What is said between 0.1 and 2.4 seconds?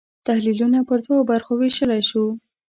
تحلیلونه پر دوو برخو وېشلای شو.